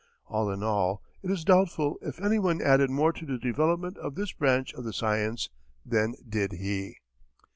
All 0.25 0.49
in 0.49 0.63
all, 0.63 1.03
it 1.21 1.29
is 1.29 1.45
doubtful 1.45 1.99
if 2.01 2.19
anyone 2.19 2.59
added 2.59 2.89
more 2.89 3.13
to 3.13 3.23
the 3.23 3.37
development 3.37 3.99
of 3.99 4.15
this 4.15 4.31
branch 4.31 4.73
of 4.73 4.83
the 4.83 4.93
science 4.93 5.51
than 5.85 6.15
did 6.27 6.53
he. 6.53 6.97